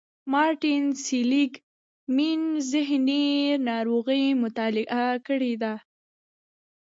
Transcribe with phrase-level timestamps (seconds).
[0.31, 1.53] مارټين سېليګ
[2.15, 3.25] مېن ذهني
[3.67, 5.75] ناروغۍ مطالعه کړې دي.